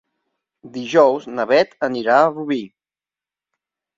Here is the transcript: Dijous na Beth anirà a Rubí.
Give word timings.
Dijous 0.77 1.27
na 1.33 1.43
Beth 1.51 1.77
anirà 1.89 2.17
a 2.21 2.31
Rubí. 2.31 2.59